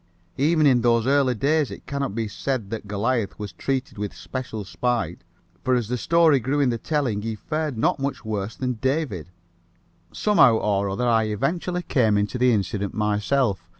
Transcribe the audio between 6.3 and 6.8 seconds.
grew in the